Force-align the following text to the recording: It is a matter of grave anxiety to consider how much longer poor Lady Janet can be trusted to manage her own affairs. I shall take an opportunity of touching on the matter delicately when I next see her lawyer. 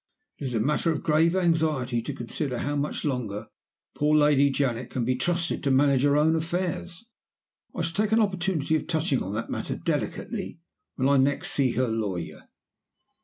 It 0.39 0.45
is 0.47 0.55
a 0.55 0.59
matter 0.59 0.91
of 0.91 1.03
grave 1.03 1.35
anxiety 1.35 2.01
to 2.01 2.15
consider 2.15 2.57
how 2.57 2.75
much 2.75 3.05
longer 3.05 3.49
poor 3.95 4.15
Lady 4.17 4.49
Janet 4.49 4.89
can 4.89 5.05
be 5.05 5.15
trusted 5.15 5.61
to 5.61 5.69
manage 5.69 6.01
her 6.01 6.17
own 6.17 6.35
affairs. 6.35 7.05
I 7.75 7.83
shall 7.83 8.03
take 8.05 8.11
an 8.11 8.19
opportunity 8.19 8.75
of 8.75 8.87
touching 8.87 9.21
on 9.21 9.33
the 9.33 9.47
matter 9.47 9.75
delicately 9.75 10.59
when 10.95 11.07
I 11.07 11.17
next 11.17 11.51
see 11.51 11.73
her 11.73 11.87
lawyer. 11.87 12.49